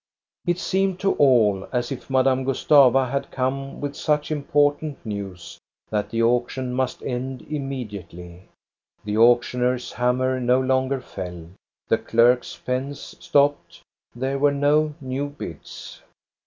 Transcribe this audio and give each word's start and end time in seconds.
It 0.47 0.57
seemed 0.57 0.99
to 1.01 1.13
all 1.17 1.67
as 1.71 1.91
if 1.91 2.09
Madame 2.09 2.43
Gustava 2.43 3.05
had 3.11 3.29
come 3.29 3.79
with 3.79 3.95
such 3.95 4.31
important 4.31 4.97
news 5.05 5.59
that 5.91 6.09
the 6.09 6.23
auction 6.23 6.73
must 6.73 7.03
end 7.03 7.43
immediately. 7.43 8.49
The 9.05 9.17
auctioneer's 9.17 9.91
hammer 9.91 10.39
no 10.39 10.59
longer 10.59 11.01
fell, 11.01 11.49
the 11.87 11.99
clerks' 11.99 12.57
pens 12.65 12.99
stopped, 13.19 13.83
there 14.15 14.39
were 14.39 14.51
no 14.51 14.95
new 14.99 15.29
bids. 15.29 16.01